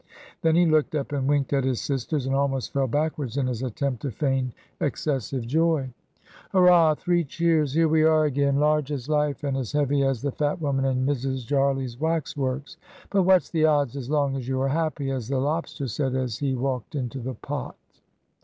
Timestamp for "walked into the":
16.55-17.35